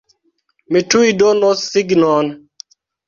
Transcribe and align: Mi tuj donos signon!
Mi 0.77 0.81
tuj 0.95 1.11
donos 1.19 1.61
signon! 1.75 2.33